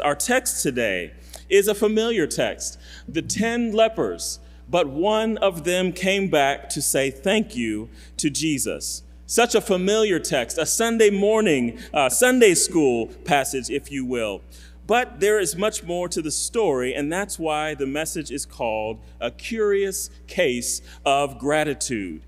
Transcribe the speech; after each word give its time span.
Our 0.00 0.14
text 0.14 0.62
today 0.62 1.12
is 1.50 1.68
a 1.68 1.74
familiar 1.74 2.26
text. 2.26 2.78
The 3.06 3.20
ten 3.20 3.72
lepers, 3.72 4.40
but 4.66 4.88
one 4.88 5.36
of 5.36 5.64
them 5.64 5.92
came 5.92 6.30
back 6.30 6.70
to 6.70 6.80
say 6.80 7.10
thank 7.10 7.54
you 7.54 7.90
to 8.16 8.30
Jesus. 8.30 9.02
Such 9.26 9.54
a 9.54 9.60
familiar 9.60 10.18
text, 10.18 10.56
a 10.56 10.64
Sunday 10.64 11.10
morning, 11.10 11.78
uh, 11.92 12.08
Sunday 12.08 12.54
school 12.54 13.08
passage, 13.26 13.68
if 13.68 13.92
you 13.92 14.06
will. 14.06 14.40
But 14.86 15.20
there 15.20 15.38
is 15.38 15.56
much 15.56 15.84
more 15.84 16.08
to 16.08 16.22
the 16.22 16.30
story, 16.30 16.94
and 16.94 17.12
that's 17.12 17.38
why 17.38 17.74
the 17.74 17.86
message 17.86 18.30
is 18.30 18.46
called 18.46 18.98
A 19.20 19.30
Curious 19.30 20.08
Case 20.26 20.80
of 21.04 21.38
Gratitude. 21.38 22.22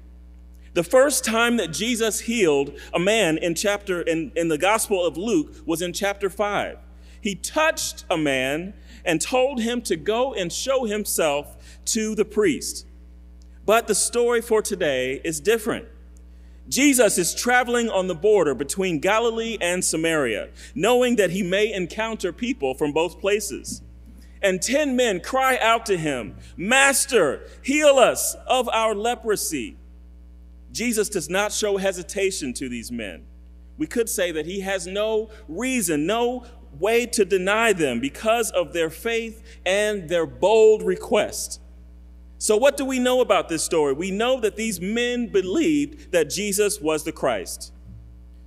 The 0.74 0.84
first 0.84 1.24
time 1.24 1.56
that 1.56 1.72
Jesus 1.72 2.20
healed 2.20 2.78
a 2.92 2.98
man 2.98 3.38
in 3.38 3.54
chapter 3.54 4.02
in, 4.02 4.32
in 4.36 4.48
the 4.48 4.58
Gospel 4.58 5.02
of 5.02 5.16
Luke 5.16 5.62
was 5.64 5.80
in 5.80 5.94
chapter 5.94 6.28
5 6.28 6.76
he 7.24 7.34
touched 7.34 8.04
a 8.10 8.18
man 8.18 8.74
and 9.02 9.18
told 9.18 9.62
him 9.62 9.80
to 9.80 9.96
go 9.96 10.34
and 10.34 10.52
show 10.52 10.84
himself 10.84 11.80
to 11.86 12.14
the 12.14 12.24
priest. 12.26 12.86
But 13.64 13.86
the 13.86 13.94
story 13.94 14.42
for 14.42 14.60
today 14.60 15.22
is 15.24 15.40
different. 15.40 15.86
Jesus 16.68 17.16
is 17.16 17.34
traveling 17.34 17.88
on 17.88 18.08
the 18.08 18.14
border 18.14 18.54
between 18.54 18.98
Galilee 18.98 19.56
and 19.58 19.82
Samaria, 19.82 20.50
knowing 20.74 21.16
that 21.16 21.30
he 21.30 21.42
may 21.42 21.72
encounter 21.72 22.30
people 22.30 22.74
from 22.74 22.92
both 22.92 23.18
places. 23.20 23.80
And 24.42 24.60
ten 24.60 24.94
men 24.94 25.20
cry 25.20 25.56
out 25.62 25.86
to 25.86 25.96
him, 25.96 26.36
Master, 26.58 27.48
heal 27.62 27.96
us 27.98 28.36
of 28.46 28.68
our 28.68 28.94
leprosy. 28.94 29.78
Jesus 30.72 31.08
does 31.08 31.30
not 31.30 31.52
show 31.52 31.78
hesitation 31.78 32.52
to 32.52 32.68
these 32.68 32.92
men. 32.92 33.24
We 33.78 33.86
could 33.86 34.10
say 34.10 34.30
that 34.30 34.44
he 34.44 34.60
has 34.60 34.86
no 34.86 35.30
reason, 35.48 36.06
no 36.06 36.44
way 36.80 37.06
to 37.06 37.24
deny 37.24 37.72
them 37.72 38.00
because 38.00 38.50
of 38.50 38.72
their 38.72 38.90
faith 38.90 39.42
and 39.64 40.08
their 40.08 40.26
bold 40.26 40.82
request. 40.82 41.60
So, 42.38 42.56
what 42.56 42.76
do 42.76 42.84
we 42.84 42.98
know 42.98 43.20
about 43.20 43.48
this 43.48 43.62
story? 43.62 43.94
We 43.94 44.10
know 44.10 44.40
that 44.40 44.56
these 44.56 44.80
men 44.80 45.28
believed 45.28 46.12
that 46.12 46.30
Jesus 46.30 46.80
was 46.80 47.04
the 47.04 47.12
Christ. 47.12 47.72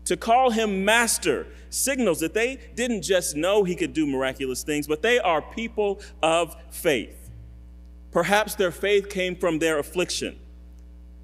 To 0.06 0.16
call 0.16 0.52
him 0.52 0.86
master 0.86 1.48
signals 1.70 2.20
that 2.22 2.34
they 2.34 2.60
didn't 2.76 3.02
just 3.02 3.36
know 3.36 3.64
he 3.64 3.76
could 3.76 3.94
do 3.94 4.08
miraculous 4.08 4.64
things, 4.64 4.88
but 4.88 5.02
they 5.02 5.20
are 5.20 5.42
people 5.42 6.00
of 6.22 6.56
faith. 6.70 7.30
Perhaps 8.12 8.56
their 8.56 8.72
faith 8.72 9.10
came 9.10 9.36
from 9.36 9.60
their 9.60 9.80
affliction. 9.80 10.40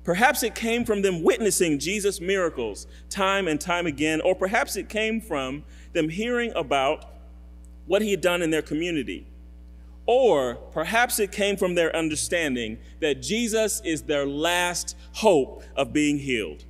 Perhaps 0.04 0.44
it 0.44 0.54
came 0.54 0.84
from 0.84 1.02
them 1.02 1.24
witnessing 1.24 1.80
Jesus' 1.80 2.20
miracles 2.20 2.88
time 3.10 3.48
and 3.48 3.60
time 3.60 3.88
again, 3.88 4.20
or 4.20 4.36
perhaps 4.36 4.76
it 4.76 4.90
came 4.90 5.22
from 5.22 5.64
them 5.94 6.10
hearing 6.10 6.52
about 6.56 7.06
what 7.86 8.02
he 8.02 8.12
had 8.12 8.22
done 8.22 8.42
in 8.42 8.50
their 8.50 8.62
community. 8.62 9.28
Or 10.06 10.56
perhaps 10.56 11.20
it 11.20 11.32
came 11.32 11.56
from 11.56 11.76
their 11.76 11.96
understanding 11.96 12.78
that 13.00 13.22
Jesus 13.22 13.82
is 13.86 14.04
their 14.04 14.26
last 14.26 14.98
hope 15.14 15.64
of 15.76 15.94
being 15.94 16.18
healed. 16.18 16.66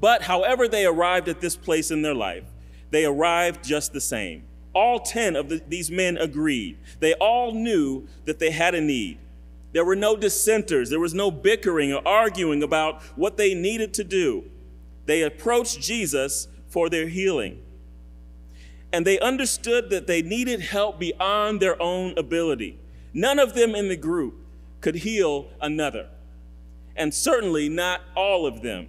But 0.00 0.22
however 0.22 0.66
they 0.66 0.86
arrived 0.86 1.28
at 1.28 1.40
this 1.40 1.56
place 1.56 1.90
in 1.90 2.02
their 2.02 2.14
life, 2.14 2.44
they 2.90 3.04
arrived 3.04 3.64
just 3.64 3.92
the 3.92 4.00
same. 4.00 4.44
All 4.74 4.98
10 5.00 5.36
of 5.36 5.48
the, 5.48 5.62
these 5.68 5.90
men 5.90 6.16
agreed. 6.16 6.78
They 7.00 7.12
all 7.14 7.52
knew 7.52 8.08
that 8.24 8.38
they 8.38 8.50
had 8.50 8.74
a 8.74 8.80
need. 8.80 9.18
There 9.72 9.84
were 9.84 9.96
no 9.96 10.16
dissenters, 10.16 10.90
there 10.90 11.00
was 11.00 11.14
no 11.14 11.30
bickering 11.30 11.92
or 11.92 12.06
arguing 12.06 12.62
about 12.62 13.02
what 13.16 13.36
they 13.36 13.54
needed 13.54 13.94
to 13.94 14.04
do. 14.04 14.44
They 15.06 15.22
approached 15.22 15.80
Jesus 15.80 16.48
for 16.68 16.88
their 16.88 17.08
healing. 17.08 17.62
And 18.92 19.06
they 19.06 19.18
understood 19.20 19.90
that 19.90 20.06
they 20.06 20.22
needed 20.22 20.60
help 20.60 20.98
beyond 20.98 21.60
their 21.60 21.80
own 21.80 22.16
ability. 22.18 22.78
None 23.14 23.38
of 23.38 23.54
them 23.54 23.74
in 23.74 23.88
the 23.88 23.96
group 23.96 24.34
could 24.80 24.96
heal 24.96 25.48
another, 25.60 26.08
and 26.96 27.14
certainly 27.14 27.68
not 27.68 28.00
all 28.16 28.46
of 28.46 28.62
them. 28.62 28.88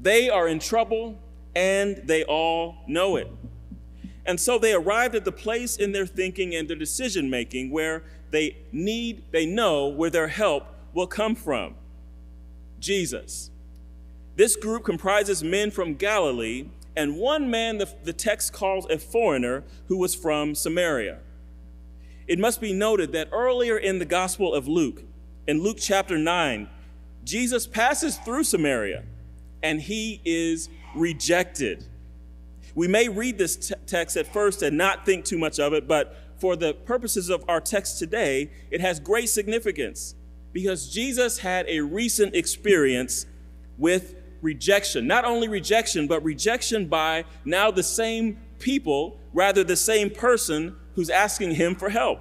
They 0.00 0.28
are 0.28 0.48
in 0.48 0.58
trouble, 0.58 1.18
and 1.54 1.96
they 2.04 2.24
all 2.24 2.76
know 2.86 3.16
it. 3.16 3.30
And 4.24 4.40
so 4.40 4.58
they 4.58 4.72
arrived 4.72 5.14
at 5.14 5.24
the 5.24 5.32
place 5.32 5.76
in 5.76 5.92
their 5.92 6.06
thinking 6.06 6.54
and 6.54 6.68
their 6.68 6.76
decision 6.76 7.30
making 7.30 7.70
where 7.70 8.02
they 8.30 8.56
need, 8.72 9.24
they 9.30 9.46
know 9.46 9.86
where 9.86 10.10
their 10.10 10.28
help 10.28 10.66
will 10.92 11.06
come 11.06 11.34
from 11.34 11.74
Jesus. 12.80 13.50
This 14.34 14.56
group 14.56 14.84
comprises 14.84 15.42
men 15.42 15.70
from 15.70 15.94
Galilee 15.94 16.66
and 16.96 17.16
one 17.16 17.50
man 17.50 17.78
the, 17.78 17.88
the 18.04 18.12
text 18.12 18.52
calls 18.52 18.86
a 18.90 18.98
foreigner 18.98 19.64
who 19.88 19.98
was 19.98 20.14
from 20.14 20.54
Samaria. 20.54 21.18
It 22.26 22.38
must 22.38 22.60
be 22.60 22.72
noted 22.72 23.12
that 23.12 23.28
earlier 23.30 23.76
in 23.76 23.98
the 23.98 24.04
Gospel 24.04 24.54
of 24.54 24.66
Luke, 24.66 25.02
in 25.46 25.62
Luke 25.62 25.78
chapter 25.78 26.18
9, 26.18 26.68
Jesus 27.22 27.66
passes 27.66 28.16
through 28.18 28.44
Samaria 28.44 29.04
and 29.62 29.80
he 29.80 30.20
is 30.24 30.68
rejected. 30.94 31.84
We 32.74 32.88
may 32.88 33.08
read 33.08 33.38
this 33.38 33.56
t- 33.56 33.74
text 33.86 34.16
at 34.16 34.32
first 34.32 34.62
and 34.62 34.76
not 34.76 35.04
think 35.04 35.24
too 35.24 35.38
much 35.38 35.60
of 35.60 35.72
it, 35.72 35.86
but 35.86 36.16
for 36.38 36.56
the 36.56 36.74
purposes 36.74 37.30
of 37.30 37.44
our 37.48 37.60
text 37.60 37.98
today, 37.98 38.50
it 38.70 38.80
has 38.80 39.00
great 39.00 39.28
significance 39.28 40.14
because 40.52 40.88
Jesus 40.88 41.38
had 41.38 41.66
a 41.68 41.80
recent 41.80 42.34
experience 42.34 43.26
with 43.78 44.14
rejection. 44.42 45.06
Not 45.06 45.24
only 45.24 45.48
rejection, 45.48 46.06
but 46.06 46.22
rejection 46.22 46.86
by 46.86 47.24
now 47.44 47.70
the 47.70 47.82
same 47.82 48.38
people, 48.58 49.18
rather, 49.32 49.64
the 49.64 49.76
same 49.76 50.10
person 50.10 50.76
who's 50.94 51.10
asking 51.10 51.54
him 51.54 51.74
for 51.74 51.90
help. 51.90 52.20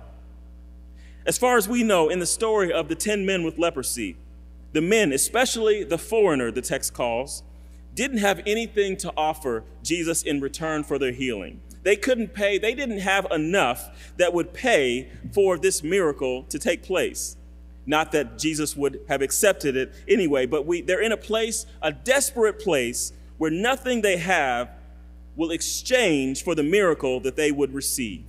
As 1.25 1.37
far 1.37 1.57
as 1.57 1.67
we 1.67 1.83
know, 1.83 2.09
in 2.09 2.19
the 2.19 2.25
story 2.25 2.71
of 2.71 2.87
the 2.87 2.95
10 2.95 3.25
men 3.25 3.43
with 3.43 3.57
leprosy, 3.57 4.17
the 4.73 4.81
men, 4.81 5.11
especially 5.11 5.83
the 5.83 5.97
foreigner, 5.97 6.51
the 6.51 6.61
text 6.61 6.93
calls, 6.93 7.43
didn't 7.93 8.17
have 8.17 8.41
anything 8.45 8.97
to 8.97 9.11
offer 9.15 9.63
Jesus 9.81 10.21
in 10.21 10.41
return 10.41 10.83
for 10.83 10.99
their 10.99 11.13
healing. 11.13 11.61
They 11.83 11.95
couldn't 11.95 12.33
pay, 12.33 12.57
they 12.57 12.75
didn't 12.75 12.99
have 12.99 13.25
enough 13.31 14.11
that 14.17 14.33
would 14.33 14.53
pay 14.53 15.09
for 15.31 15.57
this 15.57 15.81
miracle 15.81 16.43
to 16.49 16.59
take 16.59 16.83
place. 16.83 17.37
Not 17.85 18.11
that 18.13 18.37
Jesus 18.37 18.75
would 18.75 19.01
have 19.07 19.21
accepted 19.21 19.75
it 19.75 19.93
anyway, 20.07 20.45
but 20.45 20.65
we, 20.65 20.81
they're 20.81 21.01
in 21.01 21.11
a 21.11 21.17
place, 21.17 21.65
a 21.81 21.91
desperate 21.91 22.59
place, 22.59 23.13
where 23.37 23.51
nothing 23.51 24.01
they 24.01 24.17
have 24.17 24.69
will 25.35 25.51
exchange 25.51 26.43
for 26.43 26.55
the 26.55 26.63
miracle 26.63 27.19
that 27.19 27.35
they 27.35 27.51
would 27.51 27.73
receive. 27.73 28.25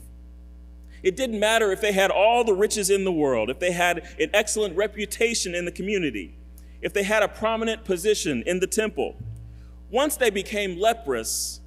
It 1.03 1.17
didn't 1.17 1.39
matter 1.39 1.71
if 1.71 1.81
they 1.81 1.93
had 1.93 2.11
all 2.11 2.43
the 2.43 2.53
riches 2.53 2.91
in 2.91 3.05
the 3.05 3.13
world, 3.13 3.49
if 3.49 3.61
they 3.61 3.71
had 3.71 3.99
an 4.19 4.31
excellent 4.35 4.77
reputation 4.77 5.55
in 5.55 5.65
the 5.65 5.71
community, 5.71 6.35
if 6.83 6.93
they 6.93 7.05
had 7.05 7.23
a 7.23 7.29
prominent 7.29 7.85
position 7.85 8.43
in 8.47 8.61
the 8.61 8.67
temple. 8.67 9.17
Once 9.91 10.17
they 10.17 10.31
became 10.31 10.79
leprous, 10.79 11.61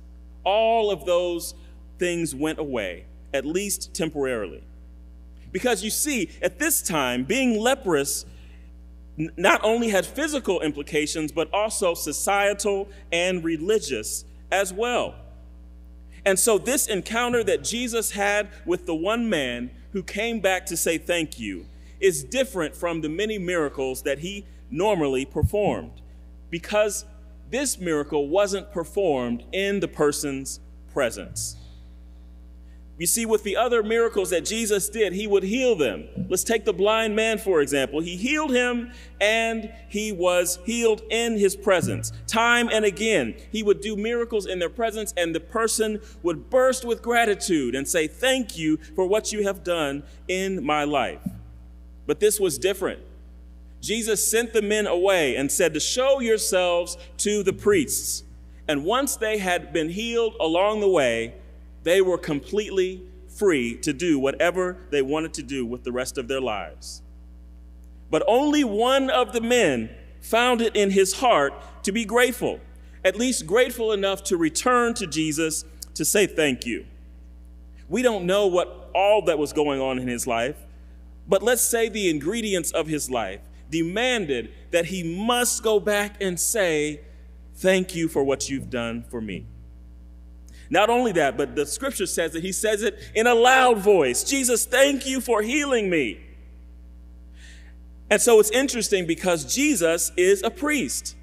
all 0.44 0.92
of 0.92 1.06
those 1.06 1.54
things 2.00 2.36
went 2.36 2.60
away, 2.60 3.06
at 3.34 3.46
least 3.46 3.94
temporarily. 3.94 4.64
Because 5.52 5.84
you 5.84 5.90
see, 5.90 6.30
at 6.42 6.60
this 6.60 6.82
time, 6.82 7.24
being 7.24 7.60
leprous 7.60 8.26
not 9.38 9.62
only 9.64 9.90
had 9.90 10.06
physical 10.06 10.62
implications, 10.62 11.32
but 11.32 11.52
also 11.54 11.94
societal 11.94 12.88
and 13.12 13.44
religious 13.44 14.24
as 14.52 14.72
well. 14.72 15.16
And 16.26 16.38
so, 16.38 16.58
this 16.58 16.88
encounter 16.88 17.44
that 17.44 17.64
Jesus 17.64 18.12
had 18.12 18.50
with 18.66 18.86
the 18.86 18.96
one 18.96 19.30
man 19.30 19.72
who 19.92 20.04
came 20.04 20.40
back 20.40 20.66
to 20.68 20.78
say 20.78 20.98
thank 20.98 21.40
you 21.40 21.66
is 22.00 22.24
different 22.24 22.76
from 22.76 23.02
the 23.02 23.10
many 23.10 23.38
miracles 23.38 24.04
that 24.04 24.20
he 24.20 24.46
normally 24.70 25.26
performed 25.26 26.02
because 26.50 27.06
this 27.50 27.80
miracle 27.80 28.28
wasn't 28.28 28.72
performed 28.72 29.44
in 29.52 29.80
the 29.80 29.88
person's 29.88 30.60
presence. 30.94 31.56
You 33.00 33.08
see, 33.08 33.26
with 33.26 33.44
the 33.44 33.56
other 33.56 33.82
miracles 33.82 34.30
that 34.32 34.44
Jesus 34.44 34.90
did, 34.90 35.14
he 35.14 35.26
would 35.26 35.44
heal 35.44 35.74
them. 35.74 36.10
Let's 36.28 36.44
take 36.44 36.66
the 36.66 36.74
blind 36.74 37.16
man, 37.16 37.38
for 37.38 37.62
example. 37.62 38.02
He 38.02 38.18
healed 38.18 38.52
him 38.52 38.92
and 39.22 39.74
he 39.88 40.12
was 40.12 40.60
healed 40.66 41.02
in 41.10 41.38
his 41.38 41.56
presence. 41.56 42.12
Time 42.28 42.68
and 42.70 42.84
again, 42.84 43.36
he 43.54 43.64
would 43.64 43.80
do 43.80 43.96
miracles 43.96 44.46
in 44.46 44.60
their 44.60 44.70
presence, 44.70 45.14
and 45.16 45.34
the 45.34 45.40
person 45.40 46.02
would 46.24 46.50
burst 46.50 46.84
with 46.84 47.02
gratitude 47.02 47.74
and 47.74 47.88
say, 47.88 48.06
Thank 48.06 48.58
you 48.58 48.76
for 48.96 49.06
what 49.06 49.32
you 49.32 49.44
have 49.44 49.64
done 49.64 50.04
in 50.28 50.66
my 50.66 50.84
life. 50.84 51.22
But 52.06 52.20
this 52.20 52.38
was 52.38 52.58
different. 52.58 53.00
Jesus 53.80 54.30
sent 54.30 54.52
the 54.52 54.62
men 54.62 54.88
away 54.88 55.38
and 55.38 55.50
said 55.50 55.74
to 55.74 55.80
show 55.80 56.20
yourselves 56.20 56.98
to 57.20 57.44
the 57.44 57.54
priests. 57.54 58.24
And 58.68 58.84
once 58.84 59.16
they 59.16 59.38
had 59.38 59.72
been 59.72 59.88
healed 59.88 60.36
along 60.42 60.82
the 60.82 60.90
way, 60.90 61.36
they 61.90 62.02
were 62.02 62.20
completely 62.20 63.02
free 63.28 63.76
to 63.78 63.92
do 63.92 64.20
whatever 64.20 64.78
they 64.92 65.02
wanted 65.02 65.34
to 65.34 65.42
do 65.42 65.66
with 65.66 65.84
the 65.84 65.92
rest 65.92 66.20
of 66.20 66.28
their 66.28 66.40
lives. 66.40 67.02
But 68.12 68.24
only 68.28 68.64
one 68.64 69.10
of 69.10 69.34
the 69.34 69.42
men 69.42 69.90
found 70.22 70.62
it 70.62 70.76
in 70.76 70.92
his 70.92 71.14
heart 71.14 71.52
to 71.84 71.92
be 71.92 72.06
grateful, 72.06 72.60
at 73.04 73.16
least 73.16 73.48
grateful 73.48 73.92
enough 73.92 74.24
to 74.26 74.38
return 74.38 74.94
to 74.94 75.08
Jesus 75.08 75.66
to 75.96 76.06
say 76.06 76.28
thank 76.28 76.64
you. 76.64 76.86
We 77.88 78.04
don't 78.04 78.26
know 78.26 78.46
what 78.46 78.92
all 78.94 79.24
that 79.24 79.40
was 79.40 79.52
going 79.52 79.82
on 79.82 79.98
in 79.98 80.08
his 80.08 80.28
life, 80.28 80.58
but 81.28 81.42
let's 81.42 81.64
say 81.64 81.90
the 81.90 82.08
ingredients 82.08 82.70
of 82.72 82.86
his 82.86 83.10
life 83.10 83.42
demanded 83.72 84.52
that 84.70 84.86
he 84.86 85.02
must 85.26 85.64
go 85.64 85.80
back 85.80 86.22
and 86.22 86.40
say, 86.40 87.02
Thank 87.56 87.96
you 87.96 88.08
for 88.08 88.24
what 88.24 88.48
you've 88.48 88.70
done 88.70 89.04
for 89.10 89.20
me. 89.20 89.48
Not 90.70 90.90
only 90.90 91.12
that, 91.14 91.36
but 91.36 91.56
the 91.56 91.66
scripture 91.66 92.06
says 92.06 92.34
that 92.34 92.44
he 92.44 92.52
says 92.52 92.84
it 92.84 93.00
in 93.16 93.26
a 93.26 93.34
loud 93.34 93.80
voice 93.80 94.24
Jesus, 94.24 94.66
thank 94.66 95.08
you 95.08 95.20
for 95.20 95.42
healing 95.42 95.90
me. 95.90 96.20
And 98.10 98.22
so 98.22 98.40
it's 98.40 98.52
interesting 98.52 99.06
because 99.06 99.54
Jesus 99.54 100.12
is 100.18 100.42
a 100.44 100.50
priest. 100.50 101.16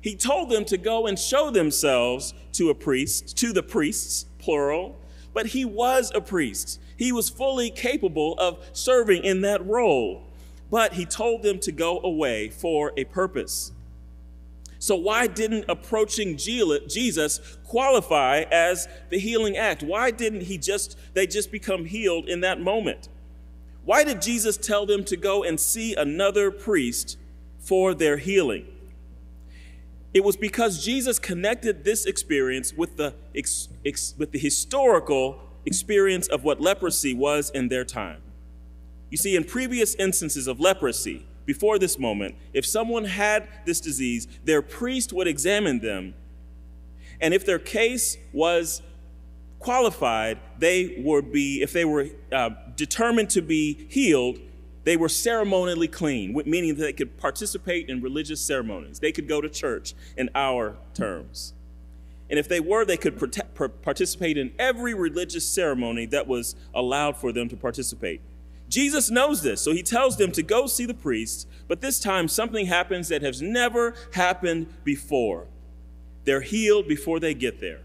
He 0.00 0.14
told 0.14 0.50
them 0.50 0.64
to 0.66 0.78
go 0.78 1.06
and 1.06 1.18
show 1.18 1.50
themselves 1.50 2.32
to 2.52 2.70
a 2.70 2.74
priest, 2.74 3.36
to 3.38 3.52
the 3.52 3.62
priests, 3.62 4.26
plural, 4.38 4.96
but 5.34 5.46
he 5.46 5.64
was 5.64 6.12
a 6.14 6.20
priest. 6.20 6.80
He 6.96 7.12
was 7.12 7.28
fully 7.28 7.70
capable 7.70 8.34
of 8.38 8.64
serving 8.72 9.24
in 9.24 9.42
that 9.42 9.66
role, 9.66 10.22
but 10.70 10.94
he 10.94 11.04
told 11.04 11.42
them 11.42 11.58
to 11.60 11.72
go 11.72 12.00
away 12.02 12.48
for 12.48 12.92
a 12.96 13.04
purpose. 13.04 13.72
So, 14.78 14.94
why 14.94 15.26
didn't 15.26 15.64
approaching 15.68 16.36
Jesus 16.36 17.58
qualify 17.64 18.44
as 18.50 18.88
the 19.10 19.18
healing 19.18 19.56
act? 19.56 19.82
Why 19.82 20.10
didn't 20.10 20.42
he 20.42 20.58
just, 20.58 20.98
they 21.14 21.26
just 21.26 21.50
become 21.50 21.86
healed 21.86 22.28
in 22.28 22.40
that 22.40 22.60
moment? 22.60 23.08
Why 23.84 24.04
did 24.04 24.20
Jesus 24.20 24.56
tell 24.56 24.84
them 24.84 25.04
to 25.04 25.16
go 25.16 25.44
and 25.44 25.58
see 25.58 25.94
another 25.94 26.50
priest 26.50 27.16
for 27.58 27.94
their 27.94 28.16
healing? 28.16 28.66
It 30.12 30.24
was 30.24 30.36
because 30.36 30.84
Jesus 30.84 31.18
connected 31.18 31.84
this 31.84 32.04
experience 32.04 32.72
with 32.72 32.96
the, 32.96 33.14
ex, 33.34 33.68
ex, 33.84 34.14
with 34.18 34.32
the 34.32 34.38
historical 34.38 35.40
experience 35.66 36.26
of 36.26 36.42
what 36.42 36.60
leprosy 36.60 37.14
was 37.14 37.50
in 37.50 37.68
their 37.68 37.84
time. 37.84 38.22
You 39.10 39.18
see, 39.18 39.36
in 39.36 39.44
previous 39.44 39.94
instances 39.96 40.46
of 40.46 40.58
leprosy, 40.58 41.26
before 41.46 41.78
this 41.78 41.98
moment, 41.98 42.34
if 42.52 42.66
someone 42.66 43.04
had 43.04 43.48
this 43.64 43.80
disease, 43.80 44.28
their 44.44 44.60
priest 44.60 45.12
would 45.12 45.26
examine 45.26 45.78
them. 45.78 46.14
And 47.20 47.32
if 47.32 47.46
their 47.46 47.58
case 47.58 48.18
was 48.32 48.82
qualified, 49.58 50.38
they 50.58 50.96
would 50.98 51.32
be, 51.32 51.62
if 51.62 51.72
they 51.72 51.84
were 51.84 52.08
uh, 52.30 52.50
determined 52.74 53.30
to 53.30 53.40
be 53.40 53.86
healed, 53.88 54.38
they 54.84 54.96
were 54.96 55.08
ceremonially 55.08 55.88
clean, 55.88 56.40
meaning 56.46 56.74
that 56.76 56.82
they 56.82 56.92
could 56.92 57.16
participate 57.18 57.88
in 57.88 58.00
religious 58.02 58.40
ceremonies. 58.40 59.00
They 59.00 59.12
could 59.12 59.26
go 59.26 59.40
to 59.40 59.48
church 59.48 59.94
in 60.16 60.30
our 60.34 60.76
terms. 60.94 61.54
And 62.28 62.38
if 62.38 62.48
they 62.48 62.60
were, 62.60 62.84
they 62.84 62.96
could 62.96 63.18
participate 63.82 64.36
in 64.36 64.52
every 64.58 64.94
religious 64.94 65.48
ceremony 65.48 66.06
that 66.06 66.26
was 66.26 66.56
allowed 66.74 67.16
for 67.16 67.32
them 67.32 67.48
to 67.48 67.56
participate. 67.56 68.20
Jesus 68.68 69.10
knows 69.10 69.42
this, 69.42 69.60
so 69.60 69.72
he 69.72 69.82
tells 69.82 70.16
them 70.16 70.32
to 70.32 70.42
go 70.42 70.66
see 70.66 70.86
the 70.86 70.94
priest, 70.94 71.48
but 71.68 71.80
this 71.80 72.00
time 72.00 72.26
something 72.28 72.66
happens 72.66 73.08
that 73.08 73.22
has 73.22 73.40
never 73.40 73.94
happened 74.14 74.66
before. 74.82 75.46
They're 76.24 76.40
healed 76.40 76.88
before 76.88 77.20
they 77.20 77.34
get 77.34 77.60
there. 77.60 77.80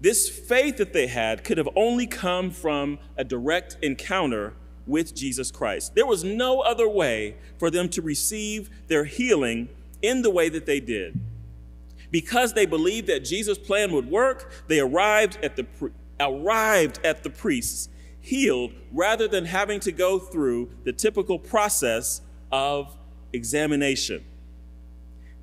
This 0.00 0.28
faith 0.28 0.78
that 0.78 0.92
they 0.92 1.06
had 1.06 1.44
could 1.44 1.58
have 1.58 1.68
only 1.76 2.06
come 2.06 2.50
from 2.50 2.98
a 3.16 3.24
direct 3.24 3.76
encounter 3.82 4.54
with 4.86 5.14
Jesus 5.14 5.50
Christ. 5.50 5.94
There 5.94 6.06
was 6.06 6.24
no 6.24 6.60
other 6.60 6.88
way 6.88 7.36
for 7.58 7.70
them 7.70 7.88
to 7.90 8.02
receive 8.02 8.70
their 8.88 9.04
healing 9.04 9.68
in 10.00 10.22
the 10.22 10.30
way 10.30 10.48
that 10.48 10.66
they 10.66 10.80
did. 10.80 11.20
Because 12.10 12.52
they 12.52 12.66
believed 12.66 13.06
that 13.06 13.20
Jesus' 13.20 13.58
plan 13.58 13.92
would 13.92 14.10
work, 14.10 14.50
they 14.66 14.80
arrived 14.80 15.38
at 15.42 15.56
the, 15.56 15.66
arrived 16.18 16.98
at 17.04 17.22
the 17.22 17.30
priests 17.30 17.88
healed 18.22 18.72
rather 18.92 19.28
than 19.28 19.44
having 19.44 19.80
to 19.80 19.92
go 19.92 20.18
through 20.18 20.70
the 20.84 20.92
typical 20.92 21.38
process 21.38 22.22
of 22.50 22.96
examination. 23.32 24.24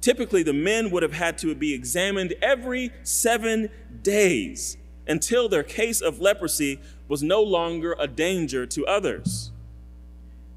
Typically, 0.01 0.43
the 0.43 0.53
men 0.53 0.89
would 0.91 1.03
have 1.03 1.13
had 1.13 1.37
to 1.39 1.53
be 1.53 1.73
examined 1.73 2.33
every 2.41 2.91
seven 3.03 3.69
days 4.01 4.77
until 5.07 5.49
their 5.49 5.63
case 5.63 6.01
of 6.01 6.19
leprosy 6.19 6.79
was 7.07 7.21
no 7.21 7.41
longer 7.41 7.95
a 7.99 8.07
danger 8.07 8.65
to 8.65 8.85
others. 8.85 9.51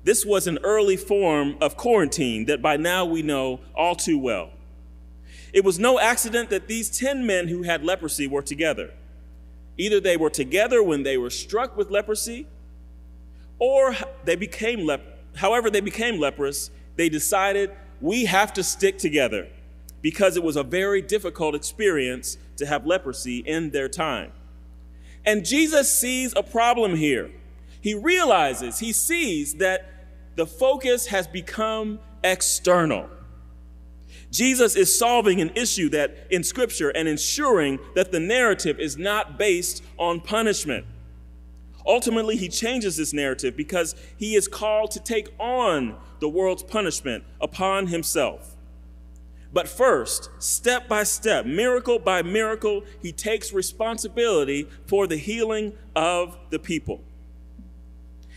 This 0.04 0.24
was 0.24 0.46
an 0.46 0.58
early 0.62 0.96
form 0.96 1.56
of 1.60 1.76
quarantine 1.76 2.44
that 2.46 2.62
by 2.62 2.76
now 2.76 3.04
we 3.04 3.22
know 3.22 3.60
all 3.74 3.94
too 3.96 4.18
well. 4.18 4.50
It 5.52 5.64
was 5.64 5.78
no 5.78 5.98
accident 5.98 6.50
that 6.50 6.68
these 6.68 6.96
10 6.96 7.26
men 7.26 7.48
who 7.48 7.62
had 7.62 7.84
leprosy 7.84 8.26
were 8.26 8.42
together. 8.42 8.92
Either 9.78 10.00
they 10.00 10.16
were 10.16 10.30
together 10.30 10.82
when 10.82 11.02
they 11.02 11.16
were 11.16 11.30
struck 11.30 11.76
with 11.76 11.90
leprosy, 11.90 12.46
or 13.58 13.94
they 14.24 14.36
became 14.36 14.84
lep- 14.84 15.36
however 15.36 15.70
they 15.70 15.80
became 15.80 16.18
leprous, 16.18 16.70
they 16.96 17.08
decided 17.08 17.70
we 18.00 18.24
have 18.24 18.52
to 18.52 18.62
stick 18.62 18.98
together 18.98 19.48
because 20.02 20.36
it 20.36 20.42
was 20.42 20.56
a 20.56 20.62
very 20.62 21.00
difficult 21.00 21.54
experience 21.54 22.36
to 22.56 22.66
have 22.66 22.86
leprosy 22.86 23.38
in 23.38 23.70
their 23.70 23.88
time. 23.88 24.32
And 25.24 25.44
Jesus 25.44 25.96
sees 25.96 26.34
a 26.36 26.42
problem 26.42 26.96
here. 26.96 27.30
He 27.80 27.94
realizes, 27.94 28.80
he 28.80 28.92
sees 28.92 29.54
that 29.54 29.88
the 30.34 30.46
focus 30.46 31.06
has 31.06 31.26
become 31.26 32.00
external. 32.24 33.08
Jesus 34.32 34.76
is 34.76 34.98
solving 34.98 35.42
an 35.42 35.50
issue 35.54 35.90
that 35.90 36.26
in 36.30 36.42
scripture 36.42 36.88
and 36.88 37.06
ensuring 37.06 37.78
that 37.94 38.12
the 38.12 38.18
narrative 38.18 38.80
is 38.80 38.96
not 38.96 39.38
based 39.38 39.84
on 39.98 40.20
punishment. 40.20 40.86
Ultimately, 41.86 42.36
he 42.36 42.48
changes 42.48 42.96
this 42.96 43.12
narrative 43.12 43.56
because 43.56 43.94
he 44.16 44.34
is 44.34 44.48
called 44.48 44.90
to 44.92 45.00
take 45.00 45.28
on 45.38 45.96
the 46.20 46.28
world's 46.28 46.62
punishment 46.62 47.24
upon 47.42 47.88
himself. 47.88 48.56
But 49.52 49.68
first, 49.68 50.30
step 50.38 50.88
by 50.88 51.02
step, 51.02 51.44
miracle 51.44 51.98
by 51.98 52.22
miracle, 52.22 52.84
he 53.02 53.12
takes 53.12 53.52
responsibility 53.52 54.66
for 54.86 55.06
the 55.06 55.18
healing 55.18 55.74
of 55.94 56.38
the 56.48 56.58
people. 56.58 57.02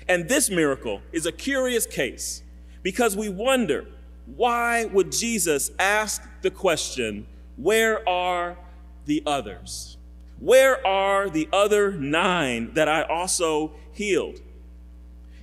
And 0.09 0.27
this 0.27 0.50
miracle 0.50 1.01
is 1.13 1.25
a 1.25 1.31
curious 1.31 1.86
case 1.86 2.44
because 2.83 3.15
we 3.15 3.30
wonder 3.30 3.88
why 4.25 4.86
would 4.86 5.12
Jesus 5.12 5.72
ask 5.77 6.22
the 6.42 6.51
question, 6.51 7.27
Where 7.57 8.07
are 8.07 8.57
the 9.06 9.22
others? 9.25 9.98
Where 10.39 10.86
are 10.86 11.30
the 11.30 11.48
other 11.54 11.92
nine 11.92 12.74
that 12.74 12.89
I 12.89 13.04
also 13.04 13.74
healed? 13.92 14.42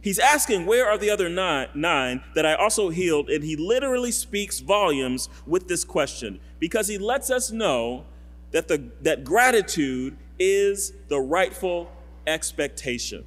He's 0.02 0.18
asking, 0.18 0.66
Where 0.66 0.88
are 0.88 0.99
the 0.99 1.11
other 1.11 1.28
nine, 1.28 2.23
that 2.35 2.45
I 2.45 2.54
also 2.54 2.90
healed? 2.90 3.30
And 3.30 3.45
he 3.45 3.57
literally 3.57 4.11
speaks 4.11 4.59
volumes 4.59 5.28
with 5.47 5.68
this 5.68 5.85
question 5.85 6.40
because 6.59 6.88
he 6.88 6.99
lets 6.99 7.30
us 7.30 7.50
know 7.52 8.04
that, 8.50 8.68
the, 8.68 8.90
that 9.02 9.25
gratitude 9.25 10.16
is 10.38 10.92
the 11.09 11.21
rightful 11.21 11.90
expectation. 12.26 13.25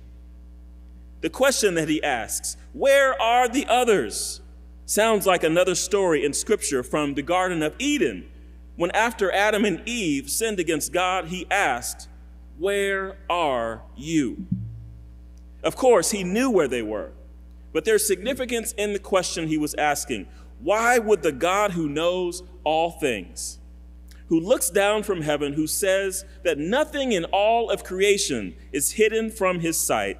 The 1.22 1.30
question 1.30 1.76
that 1.76 1.88
he 1.88 2.04
asks, 2.04 2.58
Where 2.74 3.20
are 3.22 3.48
the 3.48 3.66
others? 3.68 4.42
Sounds 4.88 5.26
like 5.26 5.44
another 5.44 5.74
story 5.74 6.24
in 6.24 6.32
Scripture 6.32 6.84
from 6.84 7.16
the 7.16 7.24
Garden 7.24 7.64
of 7.64 7.74
Eden, 7.80 8.30
when 8.76 8.92
after 8.92 9.32
Adam 9.32 9.66
and 9.66 9.82
Eve 9.88 10.30
sinned 10.30 10.60
against 10.60 10.94
God, 10.94 11.26
he 11.26 11.48
asked, 11.50 12.08
Where 12.60 13.18
are 13.28 13.82
you? 13.96 14.46
Of 15.64 15.76
course, 15.76 16.12
he 16.12 16.24
knew 16.24 16.52
where 16.52 16.68
they 16.68 16.84
were, 16.84 17.14
but 17.74 17.84
there's 17.84 18.06
significance 18.06 18.74
in 18.74 18.94
the 18.94 19.00
question 19.00 19.48
he 19.48 19.58
was 19.58 19.74
asking. 19.74 20.28
Why 20.60 21.00
would 21.00 21.24
the 21.24 21.32
God 21.32 21.72
who 21.72 21.90
knows 21.90 22.44
all 22.64 22.92
things, 22.92 23.58
who 24.28 24.40
looks 24.40 24.70
down 24.70 25.02
from 25.02 25.24
heaven, 25.24 25.54
who 25.54 25.66
says 25.66 26.26
that 26.44 26.60
nothing 26.60 27.12
in 27.12 27.26
all 27.26 27.72
of 27.72 27.84
creation 27.84 28.56
is 28.72 28.92
hidden 28.92 29.32
from 29.32 29.62
his 29.62 29.80
sight, 29.80 30.20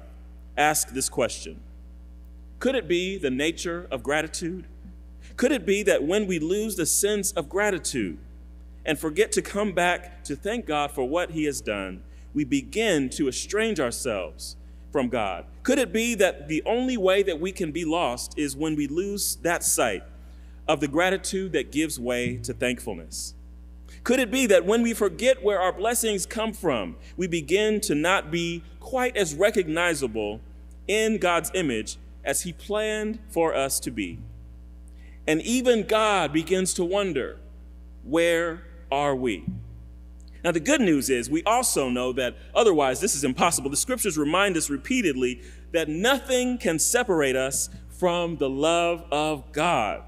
ask 0.56 0.88
this 0.88 1.08
question? 1.08 1.60
Could 2.66 2.74
it 2.74 2.88
be 2.88 3.16
the 3.16 3.30
nature 3.30 3.86
of 3.92 4.02
gratitude? 4.02 4.64
Could 5.36 5.52
it 5.52 5.64
be 5.64 5.84
that 5.84 6.02
when 6.02 6.26
we 6.26 6.40
lose 6.40 6.74
the 6.74 6.84
sense 6.84 7.30
of 7.30 7.48
gratitude 7.48 8.18
and 8.84 8.98
forget 8.98 9.30
to 9.32 9.40
come 9.40 9.70
back 9.70 10.24
to 10.24 10.34
thank 10.34 10.66
God 10.66 10.90
for 10.90 11.08
what 11.08 11.30
He 11.30 11.44
has 11.44 11.60
done, 11.60 12.02
we 12.34 12.42
begin 12.42 13.08
to 13.10 13.28
estrange 13.28 13.78
ourselves 13.78 14.56
from 14.90 15.08
God? 15.08 15.44
Could 15.62 15.78
it 15.78 15.92
be 15.92 16.16
that 16.16 16.48
the 16.48 16.60
only 16.66 16.96
way 16.96 17.22
that 17.22 17.38
we 17.38 17.52
can 17.52 17.70
be 17.70 17.84
lost 17.84 18.36
is 18.36 18.56
when 18.56 18.74
we 18.74 18.88
lose 18.88 19.36
that 19.42 19.62
sight 19.62 20.02
of 20.66 20.80
the 20.80 20.88
gratitude 20.88 21.52
that 21.52 21.70
gives 21.70 22.00
way 22.00 22.38
to 22.38 22.52
thankfulness? 22.52 23.34
Could 24.02 24.18
it 24.18 24.32
be 24.32 24.44
that 24.46 24.64
when 24.64 24.82
we 24.82 24.92
forget 24.92 25.40
where 25.40 25.60
our 25.60 25.72
blessings 25.72 26.26
come 26.26 26.52
from, 26.52 26.96
we 27.16 27.28
begin 27.28 27.80
to 27.82 27.94
not 27.94 28.32
be 28.32 28.64
quite 28.80 29.16
as 29.16 29.36
recognizable 29.36 30.40
in 30.88 31.18
God's 31.18 31.52
image 31.54 31.98
as 32.26 32.42
He 32.42 32.52
planned 32.52 33.18
for 33.30 33.54
us 33.54 33.80
to 33.80 33.90
be. 33.90 34.18
And 35.26 35.40
even 35.42 35.86
God 35.86 36.32
begins 36.32 36.74
to 36.74 36.84
wonder, 36.84 37.38
where 38.02 38.62
are 38.92 39.16
we? 39.16 39.44
Now, 40.44 40.52
the 40.52 40.60
good 40.60 40.80
news 40.80 41.10
is 41.10 41.28
we 41.28 41.42
also 41.42 41.88
know 41.88 42.12
that 42.12 42.36
otherwise 42.54 43.00
this 43.00 43.16
is 43.16 43.24
impossible. 43.24 43.70
The 43.70 43.76
scriptures 43.76 44.16
remind 44.16 44.56
us 44.56 44.70
repeatedly 44.70 45.40
that 45.72 45.88
nothing 45.88 46.58
can 46.58 46.78
separate 46.78 47.34
us 47.34 47.68
from 47.88 48.36
the 48.36 48.48
love 48.48 49.04
of 49.10 49.50
God. 49.52 50.02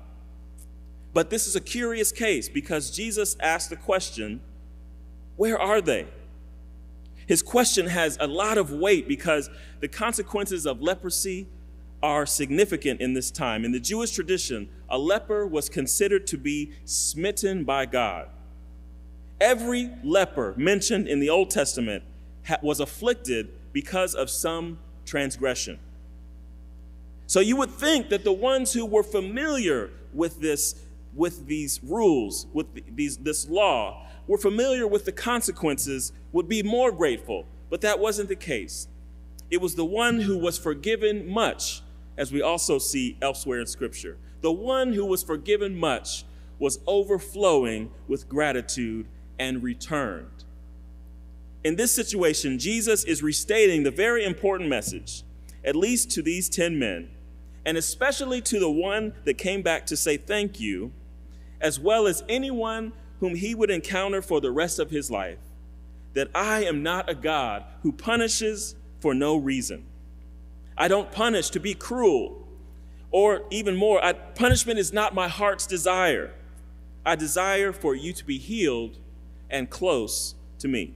But 1.13 1.31
this 1.31 1.47
is 1.49 1.57
a 1.57 1.61
curious 1.61 2.13
case 2.13 2.49
because 2.49 2.91
Jesus 2.91 3.37
asked 3.41 3.71
the 3.71 3.77
question, 3.77 4.41
Where 5.37 5.59
are 5.59 5.81
they? 5.81 6.07
His 7.27 7.43
question 7.43 7.87
has 7.87 8.17
a 8.21 8.27
lot 8.27 8.59
of 8.59 8.73
weight 8.73 9.09
because 9.09 9.51
the 9.81 9.89
consequences 9.89 10.67
of 10.67 10.81
leprosy 10.81 11.49
are 12.03 12.27
significant 12.27 13.01
in 13.01 13.15
this 13.15 13.31
time. 13.31 13.65
In 13.65 13.73
the 13.73 13.81
Jewish 13.81 14.13
tradition, 14.13 14.69
a 14.89 14.99
leper 14.99 15.47
was 15.47 15.69
considered 15.69 16.27
to 16.29 16.39
be 16.39 16.73
smitten 16.85 17.65
by 17.65 17.87
God. 17.87 18.29
Every 19.41 19.91
leper 20.03 20.55
mentioned 20.57 21.09
in 21.09 21.21
the 21.21 21.31
Old 21.31 21.51
Testament 21.51 22.03
was 22.63 22.81
afflicted 22.81 23.49
because 23.73 24.15
of 24.15 24.31
some 24.31 24.79
transgression. 25.05 25.79
So 27.27 27.41
you 27.41 27.57
would 27.57 27.71
think 27.71 28.09
that 28.09 28.25
the 28.25 28.33
ones 28.33 28.73
who 28.73 28.87
were 28.87 29.03
familiar 29.03 29.91
with 30.15 30.41
this, 30.41 30.77
with 31.15 31.47
these 31.47 31.81
rules, 31.83 32.47
with 32.53 32.67
these, 32.97 33.19
this 33.19 33.49
law, 33.49 34.07
were 34.27 34.39
familiar 34.39 34.87
with 34.87 35.05
the 35.05 35.13
consequences, 35.13 36.13
would 36.33 36.49
be 36.49 36.63
more 36.63 36.91
grateful. 36.91 37.45
But 37.71 37.83
that 37.83 37.99
wasn't 37.99 38.29
the 38.29 38.37
case. 38.37 38.89
It 39.51 39.61
was 39.61 39.75
the 39.75 39.85
one 39.85 40.21
who 40.21 40.39
was 40.39 40.59
forgiven 40.59 41.29
much, 41.29 41.83
as 42.19 42.33
we 42.33 42.43
also 42.43 42.79
see 42.79 43.17
elsewhere 43.23 43.61
in 43.61 43.67
Scripture. 43.67 44.19
The 44.43 44.53
one 44.53 44.93
who 44.93 45.07
was 45.07 45.23
forgiven 45.23 45.75
much 45.75 46.25
was 46.59 46.81
overflowing 46.87 47.91
with 48.09 48.29
gratitude 48.29 49.07
and 49.39 49.63
returned. 49.63 50.45
In 51.65 51.77
this 51.77 51.93
situation, 51.93 52.59
Jesus 52.59 53.05
is 53.05 53.23
restating 53.23 53.85
the 53.85 53.91
very 53.91 54.25
important 54.25 54.69
message, 54.69 55.23
at 55.65 55.77
least 55.77 56.11
to 56.13 56.23
these 56.23 56.49
10 56.49 56.79
men, 56.79 57.09
and 57.65 57.77
especially 57.77 58.41
to 58.43 58.59
the 58.59 58.71
one 58.71 59.13
that 59.25 59.39
came 59.39 59.63
back 59.63 59.87
to 59.87 59.97
say 59.97 60.17
thank 60.17 60.61
you, 60.61 60.93
as 61.61 61.79
well 61.79 62.07
as 62.07 62.25
anyone 62.29 62.93
whom 63.21 63.35
he 63.35 63.55
would 63.55 63.71
encounter 63.71 64.23
for 64.23 64.41
the 64.41 64.51
rest 64.51 64.79
of 64.79 64.91
his 64.91 65.11
life, 65.11 65.39
that 66.15 66.29
I 66.35 66.65
am 66.65 66.83
not 66.83 67.09
a 67.09 67.15
God 67.15 67.65
who 67.83 67.93
punishes 67.93 68.75
for 69.01 69.15
no 69.15 69.37
reason. 69.37 69.85
I 70.79 70.87
don't 70.89 71.11
punish 71.11 71.51
to 71.51 71.61
be 71.61 71.75
cruel, 71.75 72.47
or 73.11 73.43
even 73.51 73.75
more, 73.75 74.03
I, 74.03 74.13
punishment 74.13 74.79
is 74.79 74.93
not 74.93 75.15
my 75.15 75.27
heart's 75.29 75.67
desire. 75.67 76.31
I 77.05 77.17
desire 77.17 77.73
for 77.73 77.95
you 77.95 78.13
to 78.13 78.25
be 78.25 78.39
healed 78.39 78.99
and 79.51 79.69
close 79.69 80.37
to 80.61 80.69
me. 80.69 80.95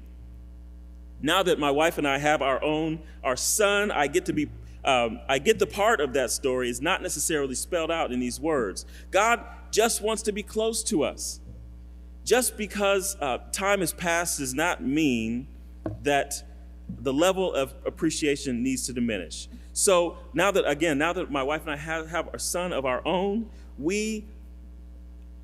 Now 1.21 1.43
that 1.43 1.59
my 1.59 1.71
wife 1.71 1.99
and 1.99 2.07
I 2.07 2.19
have 2.19 2.43
our 2.43 2.63
own, 2.63 3.01
our 3.25 3.37
son, 3.37 3.91
I 3.91 4.07
get 4.07 4.27
to 4.27 4.33
be, 4.33 4.49
um, 4.85 5.21
I 5.29 5.39
get 5.39 5.59
the 5.59 5.67
part 5.67 6.01
of 6.01 6.13
that 6.13 6.31
story 6.31 6.69
is 6.69 6.81
not 6.81 7.03
necessarily 7.03 7.55
spelled 7.55 7.91
out 7.91 8.13
in 8.13 8.21
these 8.21 8.39
words. 8.39 8.87
God 9.11 9.45
just 9.71 10.01
wants 10.03 10.23
to 10.23 10.33
be 10.33 10.43
close 10.43 10.83
to 10.85 11.03
us. 11.03 11.41
Just 12.25 12.57
because 12.57 13.17
uh, 13.21 13.39
time 13.51 13.81
has 13.81 13.93
passed 13.93 14.39
does 14.39 14.55
not 14.55 14.83
mean 14.83 15.49
that 16.03 16.45
the 16.89 17.13
level 17.13 17.53
of 17.53 17.75
appreciation 17.85 18.63
needs 18.63 18.87
to 18.87 18.93
diminish. 18.93 19.49
So 19.73 20.19
now 20.35 20.51
that, 20.51 20.69
again, 20.69 20.99
now 20.99 21.13
that 21.13 21.31
my 21.31 21.43
wife 21.43 21.63
and 21.63 21.71
I 21.71 21.77
have, 21.77 22.11
have 22.11 22.29
a 22.35 22.39
son 22.39 22.73
of 22.73 22.85
our 22.85 23.07
own, 23.07 23.49
we 23.79 24.27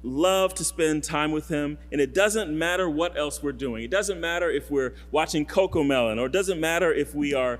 love 0.02 0.54
to 0.54 0.64
spend 0.64 1.02
time 1.02 1.32
with 1.32 1.48
him 1.48 1.76
and 1.90 2.00
it 2.00 2.14
doesn't 2.14 2.56
matter 2.56 2.88
what 2.88 3.18
else 3.18 3.42
we're 3.42 3.52
doing. 3.52 3.82
It 3.82 3.90
doesn't 3.90 4.20
matter 4.20 4.50
if 4.50 4.70
we're 4.70 4.94
watching 5.10 5.44
CoComelon 5.44 6.18
or 6.18 6.26
it 6.26 6.32
doesn't 6.32 6.60
matter 6.60 6.92
if 6.92 7.14
we 7.14 7.34
are 7.34 7.58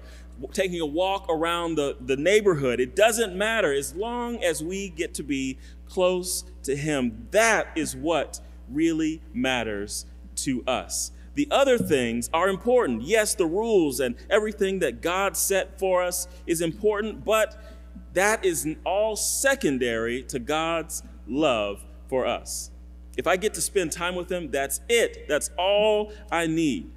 taking 0.52 0.80
a 0.80 0.86
walk 0.86 1.26
around 1.28 1.74
the, 1.74 1.96
the 2.00 2.16
neighborhood. 2.16 2.80
It 2.80 2.94
doesn't 2.94 3.34
matter 3.34 3.72
as 3.72 3.94
long 3.94 4.42
as 4.42 4.62
we 4.62 4.88
get 4.90 5.14
to 5.14 5.22
be 5.22 5.58
close 5.88 6.44
to 6.62 6.76
him. 6.76 7.26
That 7.32 7.68
is 7.74 7.96
what 7.96 8.40
really 8.68 9.20
matters 9.32 10.06
to 10.36 10.62
us 10.66 11.10
the 11.38 11.48
other 11.50 11.78
things 11.78 12.28
are 12.32 12.48
important 12.48 13.02
yes 13.02 13.34
the 13.34 13.46
rules 13.46 14.00
and 14.00 14.14
everything 14.28 14.80
that 14.80 15.00
god 15.00 15.36
set 15.36 15.78
for 15.78 16.02
us 16.02 16.28
is 16.46 16.60
important 16.60 17.24
but 17.24 17.62
that 18.12 18.44
is 18.44 18.66
all 18.84 19.14
secondary 19.16 20.22
to 20.22 20.38
god's 20.38 21.02
love 21.28 21.84
for 22.08 22.26
us. 22.26 22.70
If 23.16 23.26
I 23.26 23.36
get 23.36 23.54
to 23.54 23.60
spend 23.60 23.92
time 23.92 24.14
with 24.14 24.30
Him, 24.30 24.50
that's 24.50 24.80
it. 24.88 25.28
That's 25.28 25.50
all 25.58 26.12
I 26.30 26.46
need. 26.46 26.90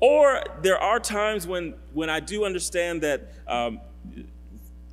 Or 0.00 0.42
there 0.62 0.78
are 0.78 1.00
times 1.00 1.46
when, 1.46 1.74
when 1.92 2.10
I 2.10 2.20
do 2.20 2.44
understand 2.44 3.02
that 3.02 3.32
um, 3.48 3.80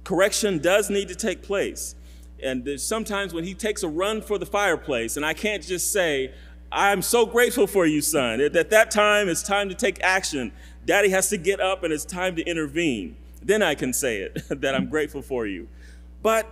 correction 0.04 0.60
does 0.60 0.90
need 0.90 1.10
to 1.10 1.16
take 1.16 1.44
place. 1.44 1.96
And 2.42 2.66
there's 2.66 2.84
sometimes 2.84 3.34
when 3.34 3.44
he 3.44 3.54
takes 3.54 3.82
a 3.84 3.88
run 3.88 4.22
for 4.22 4.38
the 4.38 4.46
fireplace, 4.46 5.16
and 5.16 5.26
I 5.26 5.34
can't 5.34 5.64
just 5.64 5.92
say, 5.92 6.34
I'm 6.76 7.02
so 7.02 7.26
grateful 7.26 7.68
for 7.68 7.86
you, 7.86 8.02
son. 8.02 8.42
At 8.42 8.70
that 8.70 8.92
time, 8.92 9.30
it's 9.30 9.42
time 9.42 9.70
to 9.70 9.76
take 9.76 10.04
action. 10.04 10.52
Daddy 10.86 11.08
has 11.08 11.30
to 11.30 11.38
get 11.38 11.62
up 11.62 11.84
and 11.84 11.94
it's 11.94 12.04
time 12.04 12.36
to 12.36 12.44
intervene. 12.44 13.16
Then 13.42 13.64
I 13.64 13.76
can 13.76 13.94
say 13.94 14.18
it, 14.18 14.44
that 14.50 14.76
I'm 14.76 14.90
grateful 14.90 15.22
for 15.22 15.48
you. 15.48 15.70
But 16.22 16.52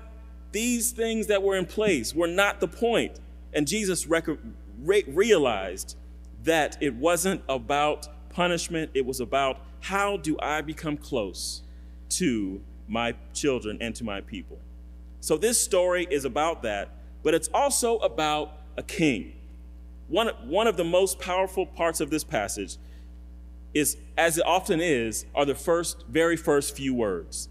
these 0.53 0.91
things 0.91 1.27
that 1.27 1.43
were 1.43 1.57
in 1.57 1.65
place 1.65 2.15
were 2.15 2.27
not 2.27 2.61
the 2.61 2.69
point. 2.69 3.19
And 3.51 3.67
Jesus 3.67 4.07
re- 4.07 5.03
realized 5.07 5.97
that 6.43 6.77
it 6.79 6.95
wasn't 6.95 7.41
about 7.49 8.07
punishment, 8.29 8.91
it 8.93 9.05
was 9.05 9.19
about 9.19 9.59
how 9.81 10.15
do 10.15 10.37
I 10.39 10.61
become 10.61 10.95
close 10.95 11.63
to 12.11 12.61
my 12.87 13.13
children 13.33 13.77
and 13.81 13.93
to 13.95 14.05
my 14.05 14.21
people. 14.21 14.57
So 15.19 15.35
this 15.35 15.59
story 15.59 16.07
is 16.09 16.23
about 16.23 16.63
that, 16.63 16.89
but 17.23 17.33
it's 17.33 17.49
also 17.53 17.97
about 17.97 18.59
a 18.77 18.83
king. 18.83 19.33
One, 20.07 20.27
one 20.45 20.67
of 20.67 20.77
the 20.77 20.83
most 20.83 21.19
powerful 21.19 21.65
parts 21.65 22.01
of 22.01 22.09
this 22.09 22.23
passage 22.23 22.77
is, 23.73 23.97
as 24.17 24.37
it 24.37 24.45
often 24.45 24.79
is, 24.79 25.25
are 25.33 25.45
the 25.45 25.55
first, 25.55 26.05
very 26.07 26.37
first 26.37 26.75
few 26.75 26.93
words, 26.93 27.49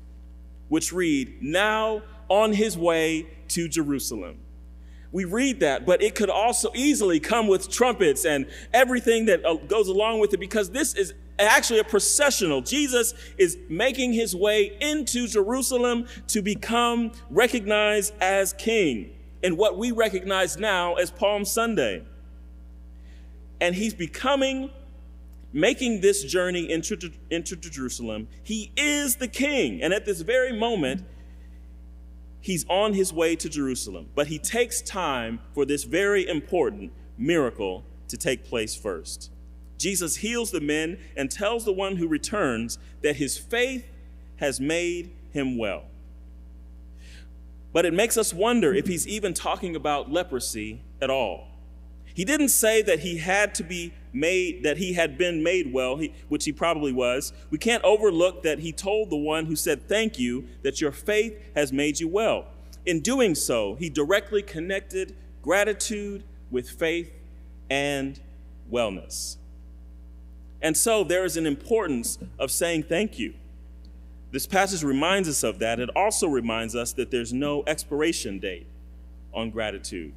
which 0.68 0.92
read, 0.92 1.42
Now 1.42 2.02
on 2.28 2.52
his 2.52 2.78
way 2.78 3.26
to 3.48 3.68
Jerusalem. 3.68 4.38
We 5.10 5.26
read 5.26 5.60
that, 5.60 5.84
but 5.84 6.02
it 6.02 6.14
could 6.14 6.30
also 6.30 6.70
easily 6.74 7.20
come 7.20 7.46
with 7.46 7.68
trumpets 7.68 8.24
and 8.24 8.46
everything 8.72 9.26
that 9.26 9.44
uh, 9.44 9.54
goes 9.54 9.88
along 9.88 10.20
with 10.20 10.32
it 10.32 10.40
because 10.40 10.70
this 10.70 10.94
is 10.94 11.12
actually 11.38 11.80
a 11.80 11.84
processional. 11.84 12.62
Jesus 12.62 13.12
is 13.36 13.58
making 13.68 14.14
his 14.14 14.34
way 14.34 14.76
into 14.80 15.26
Jerusalem 15.26 16.06
to 16.28 16.40
become 16.40 17.12
recognized 17.28 18.14
as 18.20 18.54
king 18.54 19.10
in 19.42 19.56
what 19.56 19.76
we 19.76 19.90
recognize 19.90 20.56
now 20.56 20.94
as 20.94 21.10
Palm 21.10 21.44
Sunday. 21.44 22.04
And 23.62 23.76
he's 23.76 23.94
becoming, 23.94 24.70
making 25.52 26.00
this 26.00 26.24
journey 26.24 26.68
into, 26.68 27.12
into 27.30 27.54
Jerusalem. 27.54 28.26
He 28.42 28.72
is 28.76 29.16
the 29.16 29.28
king. 29.28 29.80
And 29.80 29.94
at 29.94 30.04
this 30.04 30.20
very 30.22 30.50
moment, 30.52 31.04
he's 32.40 32.66
on 32.68 32.92
his 32.92 33.12
way 33.12 33.36
to 33.36 33.48
Jerusalem, 33.48 34.08
but 34.16 34.26
he 34.26 34.40
takes 34.40 34.82
time 34.82 35.38
for 35.54 35.64
this 35.64 35.84
very 35.84 36.26
important 36.26 36.92
miracle 37.16 37.84
to 38.08 38.16
take 38.16 38.44
place 38.44 38.74
first. 38.74 39.30
Jesus 39.78 40.16
heals 40.16 40.50
the 40.50 40.60
men 40.60 40.98
and 41.16 41.30
tells 41.30 41.64
the 41.64 41.72
one 41.72 41.94
who 41.94 42.08
returns 42.08 42.80
that 43.02 43.14
his 43.14 43.38
faith 43.38 43.86
has 44.38 44.58
made 44.58 45.12
him 45.30 45.56
well. 45.56 45.84
But 47.72 47.86
it 47.86 47.94
makes 47.94 48.18
us 48.18 48.34
wonder 48.34 48.74
if 48.74 48.88
he's 48.88 49.06
even 49.06 49.34
talking 49.34 49.76
about 49.76 50.10
leprosy 50.10 50.82
at 51.00 51.10
all. 51.10 51.51
He 52.14 52.24
didn't 52.24 52.48
say 52.48 52.82
that 52.82 53.00
he 53.00 53.18
had 53.18 53.54
to 53.56 53.64
be 53.64 53.94
made, 54.12 54.62
that 54.64 54.76
he 54.76 54.92
had 54.92 55.16
been 55.16 55.42
made 55.42 55.72
well, 55.72 56.00
which 56.28 56.44
he 56.44 56.52
probably 56.52 56.92
was. 56.92 57.32
We 57.50 57.58
can't 57.58 57.82
overlook 57.84 58.42
that 58.42 58.58
he 58.58 58.72
told 58.72 59.10
the 59.10 59.16
one 59.16 59.46
who 59.46 59.56
said, 59.56 59.88
Thank 59.88 60.18
you, 60.18 60.46
that 60.62 60.80
your 60.80 60.92
faith 60.92 61.38
has 61.54 61.72
made 61.72 62.00
you 62.00 62.08
well. 62.08 62.46
In 62.84 63.00
doing 63.00 63.34
so, 63.34 63.76
he 63.76 63.88
directly 63.88 64.42
connected 64.42 65.14
gratitude 65.40 66.24
with 66.50 66.68
faith 66.68 67.12
and 67.70 68.20
wellness. 68.70 69.36
And 70.60 70.76
so 70.76 71.02
there 71.02 71.24
is 71.24 71.36
an 71.36 71.46
importance 71.46 72.18
of 72.38 72.50
saying 72.50 72.84
thank 72.84 73.18
you. 73.18 73.34
This 74.30 74.46
passage 74.46 74.82
reminds 74.82 75.28
us 75.28 75.42
of 75.42 75.58
that. 75.58 75.80
It 75.80 75.90
also 75.96 76.26
reminds 76.28 76.74
us 76.74 76.92
that 76.94 77.10
there's 77.10 77.32
no 77.32 77.64
expiration 77.66 78.38
date 78.38 78.66
on 79.34 79.50
gratitude. 79.50 80.14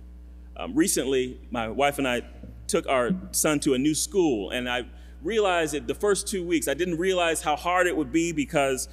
Um, 0.57 0.73
recently, 0.73 1.39
my 1.51 1.67
wife 1.67 1.97
and 1.97 2.07
I 2.07 2.21
took 2.67 2.87
our 2.87 3.11
son 3.31 3.59
to 3.61 3.73
a 3.73 3.77
new 3.77 3.93
school, 3.93 4.51
and 4.51 4.69
I 4.69 4.85
realized 5.21 5.73
that 5.73 5.87
the 5.87 5.95
first 5.95 6.27
two 6.27 6.45
weeks, 6.45 6.67
I 6.67 6.73
didn't 6.73 6.97
realize 6.97 7.41
how 7.41 7.55
hard 7.55 7.87
it 7.87 7.97
would 7.97 8.11
be 8.11 8.31
because 8.31 8.87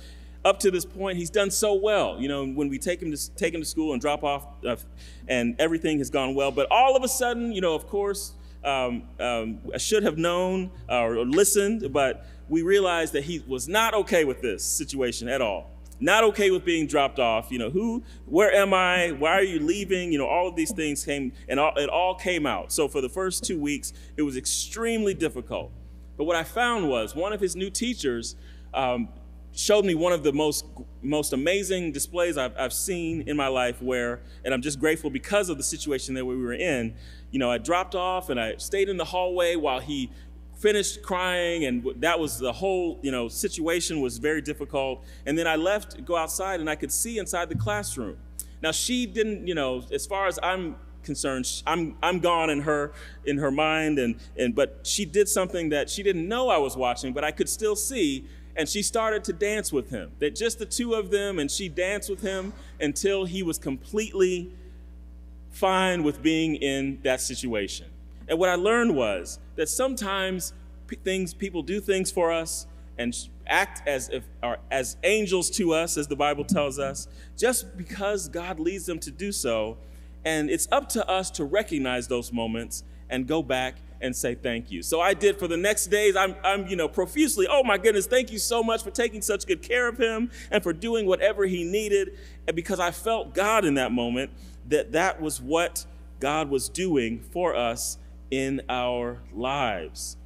up 0.44 0.58
to 0.60 0.70
this 0.70 0.84
point, 0.84 1.18
he's 1.18 1.30
done 1.30 1.50
so 1.50 1.74
well. 1.74 2.20
You 2.20 2.28
know, 2.28 2.46
when 2.46 2.68
we 2.68 2.78
take 2.78 3.00
him 3.00 3.12
to 3.12 3.34
take 3.34 3.54
him 3.54 3.60
to 3.60 3.66
school 3.66 3.92
and 3.92 4.00
drop 4.00 4.24
off, 4.24 4.46
uh, 4.66 4.76
and 5.28 5.54
everything 5.60 5.98
has 5.98 6.10
gone 6.10 6.34
well. 6.34 6.50
But 6.50 6.66
all 6.70 6.96
of 6.96 7.04
a 7.04 7.08
sudden, 7.08 7.52
you 7.52 7.60
know, 7.60 7.74
of 7.74 7.86
course, 7.86 8.32
um, 8.64 9.04
um, 9.20 9.60
I 9.72 9.78
should 9.78 10.02
have 10.02 10.18
known 10.18 10.70
or 10.88 11.24
listened, 11.24 11.92
but 11.92 12.26
we 12.48 12.62
realized 12.62 13.12
that 13.12 13.24
he 13.24 13.42
was 13.46 13.68
not 13.68 13.94
okay 13.94 14.24
with 14.24 14.42
this 14.42 14.64
situation 14.64 15.28
at 15.28 15.40
all. 15.40 15.70
Not 16.00 16.24
okay 16.24 16.50
with 16.50 16.64
being 16.64 16.86
dropped 16.86 17.18
off. 17.18 17.50
You 17.50 17.58
know, 17.58 17.70
who, 17.70 18.02
where 18.26 18.52
am 18.52 18.74
I? 18.74 19.12
Why 19.12 19.32
are 19.32 19.42
you 19.42 19.60
leaving? 19.60 20.12
You 20.12 20.18
know, 20.18 20.26
all 20.26 20.48
of 20.48 20.56
these 20.56 20.72
things 20.72 21.04
came, 21.04 21.32
and 21.48 21.60
all, 21.60 21.72
it 21.76 21.88
all 21.88 22.14
came 22.14 22.46
out. 22.46 22.72
So 22.72 22.88
for 22.88 23.00
the 23.00 23.08
first 23.08 23.44
two 23.44 23.58
weeks, 23.58 23.92
it 24.16 24.22
was 24.22 24.36
extremely 24.36 25.14
difficult. 25.14 25.72
But 26.16 26.24
what 26.24 26.36
I 26.36 26.44
found 26.44 26.88
was 26.88 27.14
one 27.14 27.32
of 27.32 27.40
his 27.40 27.56
new 27.56 27.70
teachers 27.70 28.36
um, 28.74 29.08
showed 29.52 29.84
me 29.84 29.94
one 29.94 30.12
of 30.12 30.22
the 30.22 30.32
most 30.32 30.64
most 31.02 31.32
amazing 31.32 31.92
displays 31.92 32.38
I've, 32.38 32.54
I've 32.58 32.72
seen 32.72 33.22
in 33.28 33.36
my 33.36 33.48
life 33.48 33.82
where 33.82 34.22
and 34.44 34.54
i'm 34.54 34.62
just 34.62 34.80
grateful 34.80 35.10
because 35.10 35.48
of 35.50 35.58
the 35.58 35.62
situation 35.62 36.14
that 36.14 36.24
we 36.24 36.36
were 36.36 36.54
in 36.54 36.94
you 37.30 37.38
know 37.38 37.50
i 37.50 37.58
dropped 37.58 37.94
off 37.94 38.30
and 38.30 38.40
i 38.40 38.56
stayed 38.56 38.88
in 38.88 38.96
the 38.96 39.04
hallway 39.04 39.56
while 39.56 39.80
he 39.80 40.10
finished 40.62 41.02
crying 41.02 41.64
and 41.64 41.84
that 41.96 42.18
was 42.18 42.38
the 42.38 42.52
whole 42.52 42.98
you 43.02 43.10
know 43.10 43.26
situation 43.28 44.00
was 44.00 44.18
very 44.18 44.40
difficult 44.40 45.04
and 45.26 45.36
then 45.36 45.46
i 45.46 45.56
left 45.56 46.04
go 46.04 46.16
outside 46.16 46.60
and 46.60 46.70
i 46.70 46.76
could 46.76 46.92
see 46.92 47.18
inside 47.18 47.48
the 47.48 47.56
classroom 47.56 48.16
now 48.62 48.70
she 48.70 49.04
didn't 49.04 49.46
you 49.46 49.54
know 49.54 49.82
as 49.92 50.06
far 50.06 50.28
as 50.28 50.38
i'm 50.40 50.76
concerned 51.02 51.44
i'm 51.66 51.96
i'm 52.00 52.20
gone 52.20 52.48
in 52.48 52.60
her 52.60 52.92
in 53.24 53.38
her 53.38 53.50
mind 53.50 53.98
and 53.98 54.14
and 54.38 54.54
but 54.54 54.78
she 54.84 55.04
did 55.04 55.28
something 55.28 55.68
that 55.68 55.90
she 55.90 56.00
didn't 56.00 56.28
know 56.28 56.48
i 56.48 56.56
was 56.56 56.76
watching 56.76 57.12
but 57.12 57.24
i 57.24 57.32
could 57.32 57.48
still 57.48 57.74
see 57.74 58.24
and 58.56 58.68
she 58.68 58.82
started 58.82 59.24
to 59.24 59.32
dance 59.32 59.72
with 59.72 59.90
him. 59.90 60.12
That 60.18 60.34
just 60.34 60.58
the 60.58 60.66
two 60.66 60.94
of 60.94 61.10
them, 61.10 61.38
and 61.38 61.50
she 61.50 61.68
danced 61.68 62.10
with 62.10 62.20
him 62.20 62.52
until 62.80 63.24
he 63.24 63.42
was 63.42 63.58
completely 63.58 64.52
fine 65.50 66.02
with 66.02 66.22
being 66.22 66.56
in 66.56 67.00
that 67.02 67.20
situation. 67.20 67.86
And 68.28 68.38
what 68.38 68.48
I 68.48 68.54
learned 68.54 68.94
was 68.94 69.38
that 69.56 69.68
sometimes 69.68 70.52
things 71.04 71.32
people 71.32 71.62
do 71.62 71.80
things 71.80 72.10
for 72.10 72.30
us 72.30 72.66
and 72.98 73.16
act 73.46 73.86
as 73.88 74.08
if 74.10 74.24
or 74.42 74.58
as 74.70 74.96
angels 75.04 75.50
to 75.50 75.72
us 75.72 75.96
as 75.96 76.06
the 76.06 76.16
Bible 76.16 76.44
tells 76.44 76.78
us 76.78 77.08
just 77.36 77.76
because 77.76 78.28
God 78.28 78.60
leads 78.60 78.86
them 78.86 78.98
to 79.00 79.10
do 79.10 79.32
so 79.32 79.78
and 80.24 80.50
it's 80.50 80.68
up 80.70 80.88
to 80.90 81.08
us 81.08 81.30
to 81.32 81.44
recognize 81.44 82.08
those 82.08 82.32
moments 82.32 82.84
and 83.10 83.26
go 83.26 83.42
back 83.42 83.76
and 84.00 84.14
say 84.14 84.34
thank 84.34 84.70
you. 84.70 84.82
So 84.82 85.00
I 85.00 85.14
did 85.14 85.38
for 85.38 85.46
the 85.46 85.56
next 85.56 85.86
days. 85.86 86.16
I'm, 86.16 86.34
I'm, 86.44 86.66
you 86.66 86.76
know, 86.76 86.88
profusely, 86.88 87.46
oh 87.48 87.62
my 87.62 87.78
goodness, 87.78 88.06
thank 88.06 88.32
you 88.32 88.38
so 88.38 88.62
much 88.62 88.82
for 88.82 88.90
taking 88.90 89.22
such 89.22 89.46
good 89.46 89.62
care 89.62 89.88
of 89.88 89.98
him 89.98 90.30
and 90.50 90.62
for 90.62 90.72
doing 90.72 91.06
whatever 91.06 91.44
he 91.44 91.62
needed. 91.64 92.18
And 92.46 92.56
because 92.56 92.80
I 92.80 92.90
felt 92.90 93.34
God 93.34 93.64
in 93.64 93.74
that 93.74 93.92
moment, 93.92 94.30
that 94.68 94.92
that 94.92 95.20
was 95.20 95.40
what 95.40 95.86
God 96.20 96.50
was 96.50 96.68
doing 96.68 97.20
for 97.20 97.54
us 97.54 97.98
in 98.32 98.62
our 98.70 99.20
lives. 99.32 100.16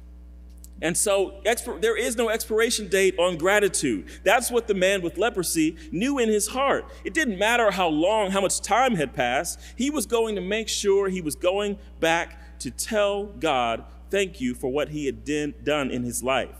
And 0.81 0.95
so 0.95 1.41
there 1.81 1.97
is 1.97 2.15
no 2.15 2.29
expiration 2.29 2.87
date 2.87 3.17
on 3.19 3.37
gratitude. 3.37 4.05
That's 4.23 4.49
what 4.49 4.67
the 4.67 4.73
man 4.73 5.01
with 5.01 5.17
leprosy 5.17 5.75
knew 5.91 6.17
in 6.17 6.29
his 6.29 6.47
heart. 6.47 6.85
It 7.03 7.13
didn't 7.13 7.37
matter 7.37 7.69
how 7.69 7.89
long, 7.89 8.31
how 8.31 8.41
much 8.41 8.61
time 8.61 8.95
had 8.95 9.13
passed. 9.13 9.59
He 9.75 9.89
was 9.89 10.05
going 10.05 10.35
to 10.35 10.41
make 10.41 10.69
sure 10.69 11.09
he 11.09 11.21
was 11.21 11.35
going 11.35 11.77
back 11.99 12.59
to 12.59 12.71
tell 12.71 13.25
God, 13.25 13.83
thank 14.09 14.39
you 14.39 14.53
for 14.53 14.71
what 14.71 14.89
he 14.89 15.05
had 15.05 15.25
done 15.25 15.91
in 15.91 16.03
his 16.03 16.23
life. 16.23 16.55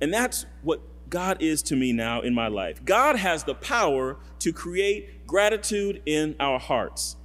And 0.00 0.12
that's 0.12 0.46
what 0.62 0.80
God 1.08 1.42
is 1.42 1.62
to 1.64 1.76
me 1.76 1.92
now 1.92 2.20
in 2.20 2.34
my 2.34 2.48
life. 2.48 2.84
God 2.84 3.16
has 3.16 3.42
the 3.42 3.54
power 3.54 4.18
to 4.38 4.52
create 4.52 5.26
gratitude 5.26 6.02
in 6.06 6.36
our 6.38 6.58
hearts. 6.58 7.16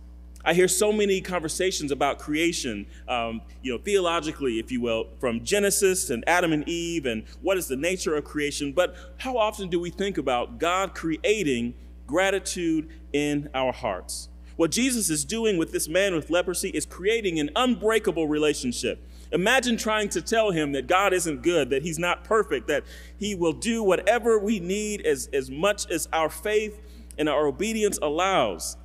I 0.46 0.54
hear 0.54 0.68
so 0.68 0.92
many 0.92 1.22
conversations 1.22 1.92
about 1.92 2.20
creation, 2.20 2.86
um, 3.08 3.42
you 3.64 3.72
know, 3.72 3.80
theologically, 3.80 4.60
if 4.60 4.72
you 4.72 4.80
will, 4.80 5.08
from 5.20 5.44
Genesis 5.44 6.12
and 6.12 6.24
Adam 6.28 6.54
and 6.54 6.68
Eve 6.70 7.08
and 7.08 7.24
what 7.42 7.58
is 7.58 7.68
the 7.68 7.76
nature 7.76 8.16
of 8.16 8.26
creation. 8.26 8.72
But 8.72 8.96
how 9.18 9.38
often 9.38 9.70
do 9.70 9.80
we 9.80 9.90
think 9.90 10.20
about 10.20 10.60
God 10.60 10.94
creating 10.94 11.74
gratitude 12.06 12.90
in 13.12 13.50
our 13.56 13.74
hearts? 13.74 14.30
What 14.56 14.70
Jesus 14.70 15.10
is 15.10 15.26
doing 15.26 15.58
with 15.58 15.72
this 15.72 15.88
man 15.88 16.14
with 16.14 16.30
leprosy 16.30 16.70
is 16.70 16.86
creating 16.86 17.40
an 17.40 17.50
unbreakable 17.56 18.28
relationship. 18.28 19.04
Imagine 19.32 19.78
trying 19.78 20.10
to 20.10 20.22
tell 20.22 20.52
him 20.52 20.74
that 20.74 20.86
God 20.86 21.12
isn't 21.12 21.42
good, 21.42 21.72
that 21.72 21.82
he's 21.82 21.98
not 21.98 22.24
perfect, 22.24 22.68
that 22.68 22.84
he 23.18 23.34
will 23.34 23.52
do 23.52 23.82
whatever 23.82 24.38
we 24.38 24.60
need 24.60 25.02
as, 25.02 25.28
as 25.34 25.50
much 25.50 25.90
as 25.90 26.08
our 26.14 26.30
faith 26.30 26.80
and 27.18 27.28
our 27.28 27.48
obedience 27.48 27.98
allows. 28.02 28.78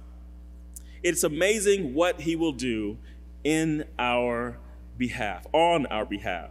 It's 1.03 1.25
amazing 1.25 1.95
what 1.95 2.21
he 2.21 2.37
will 2.37 2.53
do 2.53 2.99
in 3.45 3.85
our 3.99 4.59
behalf, 4.99 5.47
on 5.53 5.87
our 5.87 6.05
behalf. 6.05 6.51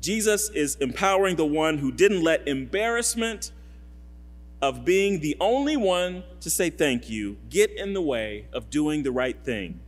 Jesus 0.00 0.48
is 0.50 0.76
empowering 0.76 1.36
the 1.36 1.44
one 1.44 1.78
who 1.78 1.92
didn't 1.92 2.22
let 2.22 2.46
embarrassment 2.46 3.52
of 4.62 4.84
being 4.84 5.20
the 5.20 5.36
only 5.40 5.76
one 5.76 6.24
to 6.40 6.50
say 6.50 6.70
thank 6.70 7.08
you 7.08 7.36
get 7.48 7.70
in 7.70 7.92
the 7.92 8.02
way 8.02 8.46
of 8.52 8.70
doing 8.70 9.02
the 9.02 9.12
right 9.12 9.36
thing. 9.44 9.80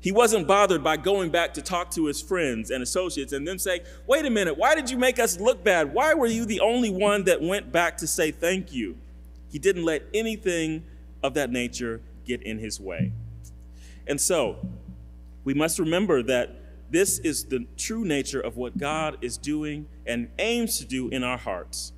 He 0.00 0.12
wasn't 0.12 0.46
bothered 0.46 0.82
by 0.82 0.96
going 0.96 1.30
back 1.30 1.54
to 1.54 1.62
talk 1.62 1.90
to 1.92 2.06
his 2.06 2.22
friends 2.22 2.70
and 2.70 2.82
associates 2.82 3.34
and 3.34 3.46
then 3.46 3.58
say, 3.58 3.80
Wait 4.06 4.24
a 4.24 4.30
minute, 4.30 4.56
why 4.56 4.74
did 4.74 4.90
you 4.90 4.96
make 4.96 5.18
us 5.18 5.38
look 5.38 5.62
bad? 5.62 5.92
Why 5.92 6.14
were 6.14 6.26
you 6.26 6.46
the 6.46 6.60
only 6.60 6.90
one 6.90 7.24
that 7.24 7.42
went 7.42 7.70
back 7.70 7.98
to 7.98 8.06
say 8.06 8.30
thank 8.30 8.72
you? 8.72 8.96
He 9.50 9.58
didn't 9.58 9.84
let 9.84 10.02
anything 10.14 10.84
of 11.22 11.34
that 11.34 11.50
nature 11.50 12.00
get 12.36 12.46
in 12.46 12.58
his 12.58 12.80
way. 12.80 13.12
And 14.06 14.20
so, 14.20 14.56
we 15.44 15.54
must 15.54 15.78
remember 15.78 16.22
that 16.22 16.56
this 16.90 17.18
is 17.20 17.44
the 17.44 17.66
true 17.76 18.04
nature 18.04 18.40
of 18.40 18.56
what 18.56 18.76
God 18.76 19.18
is 19.20 19.38
doing 19.38 19.86
and 20.06 20.28
aims 20.38 20.78
to 20.78 20.84
do 20.84 21.08
in 21.08 21.22
our 21.22 21.38
hearts. 21.38 21.92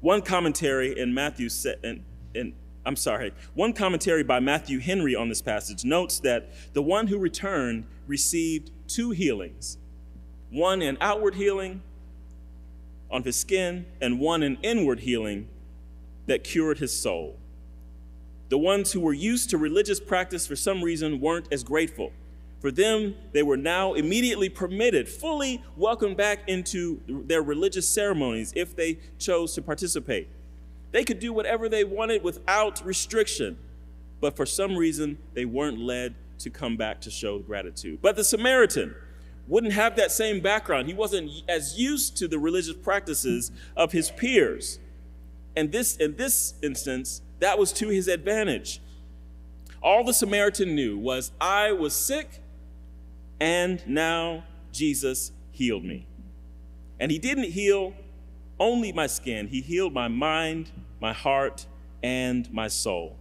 One 0.00 0.22
commentary 0.22 0.98
in 0.98 1.14
Matthew 1.14 1.48
in, 1.82 2.04
in, 2.34 2.54
I'm 2.84 2.96
sorry, 2.96 3.32
one 3.54 3.72
commentary 3.72 4.22
by 4.22 4.40
Matthew 4.40 4.80
Henry 4.80 5.14
on 5.14 5.28
this 5.28 5.40
passage 5.40 5.84
notes 5.84 6.20
that 6.20 6.50
the 6.74 6.82
one 6.82 7.06
who 7.06 7.18
returned 7.18 7.86
received 8.06 8.70
two 8.88 9.10
healings. 9.10 9.78
One 10.50 10.82
an 10.82 10.98
outward 11.00 11.36
healing 11.36 11.82
on 13.10 13.22
his 13.22 13.36
skin 13.36 13.86
and 14.00 14.18
one 14.20 14.42
an 14.42 14.58
inward 14.62 15.00
healing 15.00 15.48
that 16.26 16.44
cured 16.44 16.78
his 16.78 16.96
soul. 16.96 17.38
The 18.54 18.58
ones 18.58 18.92
who 18.92 19.00
were 19.00 19.12
used 19.12 19.50
to 19.50 19.58
religious 19.58 19.98
practice 19.98 20.46
for 20.46 20.54
some 20.54 20.80
reason 20.80 21.18
weren't 21.18 21.48
as 21.50 21.64
grateful. 21.64 22.12
For 22.60 22.70
them, 22.70 23.16
they 23.32 23.42
were 23.42 23.56
now 23.56 23.94
immediately 23.94 24.48
permitted, 24.48 25.08
fully 25.08 25.60
welcomed 25.76 26.16
back 26.16 26.48
into 26.48 27.00
their 27.08 27.42
religious 27.42 27.88
ceremonies 27.88 28.52
if 28.54 28.76
they 28.76 29.00
chose 29.18 29.54
to 29.56 29.62
participate. 29.62 30.28
They 30.92 31.02
could 31.02 31.18
do 31.18 31.32
whatever 31.32 31.68
they 31.68 31.82
wanted 31.82 32.22
without 32.22 32.80
restriction, 32.86 33.58
but 34.20 34.36
for 34.36 34.46
some 34.46 34.76
reason, 34.76 35.18
they 35.32 35.46
weren't 35.46 35.80
led 35.80 36.14
to 36.38 36.48
come 36.48 36.76
back 36.76 37.00
to 37.00 37.10
show 37.10 37.40
gratitude. 37.40 37.98
But 38.02 38.14
the 38.14 38.22
Samaritan 38.22 38.94
wouldn't 39.48 39.72
have 39.72 39.96
that 39.96 40.12
same 40.12 40.40
background. 40.40 40.86
He 40.86 40.94
wasn't 40.94 41.42
as 41.48 41.76
used 41.76 42.16
to 42.18 42.28
the 42.28 42.38
religious 42.38 42.76
practices 42.76 43.50
of 43.76 43.90
his 43.90 44.12
peers. 44.12 44.78
And 45.56 45.72
this, 45.72 45.96
in 45.96 46.14
this 46.14 46.54
instance, 46.62 47.20
that 47.44 47.58
was 47.58 47.74
to 47.74 47.88
his 47.88 48.08
advantage. 48.08 48.80
All 49.82 50.02
the 50.02 50.14
Samaritan 50.14 50.74
knew 50.74 50.96
was, 50.96 51.30
I 51.38 51.72
was 51.72 51.94
sick 51.94 52.40
and 53.38 53.86
now 53.86 54.44
Jesus 54.72 55.30
healed 55.50 55.84
me. 55.84 56.06
And 56.98 57.10
he 57.10 57.18
didn't 57.18 57.50
heal 57.50 57.92
only 58.58 58.92
my 58.92 59.06
skin, 59.06 59.48
he 59.48 59.60
healed 59.60 59.92
my 59.92 60.08
mind, 60.08 60.70
my 61.02 61.12
heart, 61.12 61.66
and 62.02 62.50
my 62.50 62.68
soul. 62.68 63.18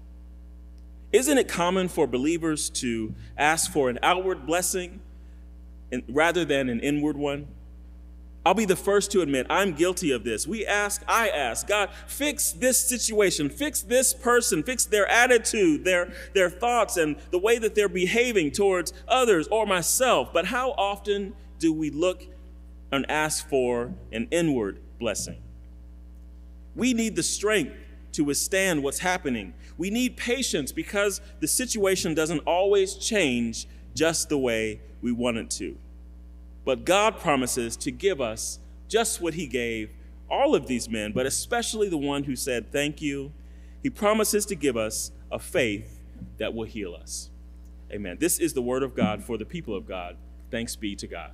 Isn't 1.12 1.38
it 1.38 1.50
common 1.50 1.90
for 1.90 2.08
believers 2.08 2.70
to 2.70 3.14
ask 3.38 3.70
for 3.74 3.90
an 3.90 4.00
outward 4.02 4.46
blessing 4.46 5.02
rather 6.08 6.46
than 6.46 6.70
an 6.70 6.80
inward 6.80 7.18
one? 7.18 7.50
I'll 8.46 8.54
be 8.54 8.66
the 8.66 8.76
first 8.76 9.12
to 9.14 9.22
admit 9.22 9.48
I'm 9.50 9.74
guilty 9.74 10.12
of 10.12 10.24
this. 10.24 10.46
We 10.46 10.66
ask, 10.66 11.02
I 11.08 11.30
ask, 11.30 11.66
God, 11.66 11.90
fix 12.08 12.52
this 12.52 12.78
situation, 12.78 13.50
fix 13.50 13.82
this 13.82 14.14
person, 14.14 14.64
fix 14.64 14.84
their 14.86 15.08
attitude, 15.08 15.86
their, 15.86 16.12
their 16.34 16.50
thoughts, 16.50 16.98
and 16.98 17.16
the 17.32 17.40
way 17.40 17.58
that 17.58 17.74
they're 17.74 17.88
behaving 17.88 18.52
towards 18.52 18.92
others 19.08 19.48
or 19.48 19.66
myself. 19.66 20.34
But 20.34 20.46
how 20.46 20.72
often 20.72 21.34
do 21.60 21.72
we 21.72 21.90
look 21.90 22.26
and 22.92 23.10
ask 23.10 23.48
for 23.48 23.94
an 24.12 24.28
inward 24.30 24.82
blessing? 25.00 25.42
We 26.76 26.94
need 26.94 27.16
the 27.16 27.24
strength 27.24 27.78
to 28.14 28.26
withstand 28.26 28.84
what's 28.84 29.00
happening. 29.00 29.54
We 29.78 29.90
need 29.90 30.18
patience 30.18 30.72
because 30.72 31.22
the 31.40 31.48
situation 31.48 32.14
doesn't 32.14 32.40
always 32.40 32.96
change 32.96 33.68
just 33.96 34.28
the 34.28 34.38
way 34.38 34.82
we 35.02 35.12
want 35.12 35.38
it 35.38 35.50
to. 35.52 35.78
But 36.65 36.86
God 36.86 37.19
promises 37.19 37.76
to 37.78 37.91
give 37.91 38.21
us 38.21 38.60
just 38.88 39.21
what 39.21 39.34
He 39.34 39.47
gave 39.47 39.91
all 40.30 40.56
of 40.56 40.67
these 40.67 40.89
men, 40.89 41.12
but 41.12 41.26
especially 41.26 41.89
the 41.89 41.97
one 41.97 42.23
who 42.23 42.36
said, 42.36 42.71
Thank 42.71 43.02
you. 43.02 43.32
He 43.82 43.89
promises 43.89 44.45
to 44.45 44.56
give 44.56 44.78
us 44.78 45.12
a 45.32 45.38
faith 45.38 45.99
that 46.38 46.54
will 46.54 46.65
heal 46.65 46.95
us. 46.95 47.30
Amen. 47.91 48.17
This 48.19 48.39
is 48.39 48.54
the 48.54 48.62
word 48.62 48.82
of 48.82 48.95
God 48.95 49.23
for 49.23 49.38
the 49.38 49.45
people 49.45 49.76
of 49.76 49.86
God. 49.86 50.15
Thanks 50.49 50.76
be 50.76 50.95
to 50.95 51.08
God. 51.08 51.32